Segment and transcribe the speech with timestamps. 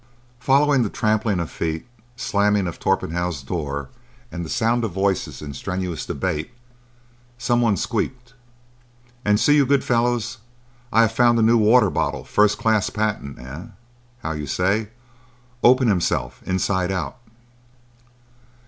[0.39, 3.89] Following the trampling of feet, slamming of Torpenhow's door,
[4.31, 6.49] and the sound of voices in strenuous debate,
[7.37, 8.33] some one squeaked,
[9.23, 10.39] "And see, you good fellows,
[10.91, 13.65] I have found a new water bottle—firs' class patent—eh,
[14.23, 14.87] how you say?
[15.63, 17.17] Open himself inside out."